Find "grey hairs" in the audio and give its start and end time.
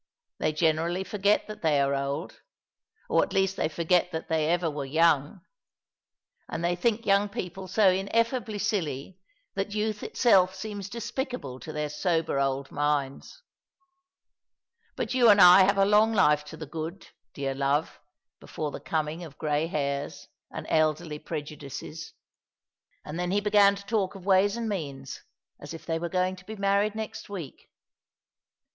19.37-20.29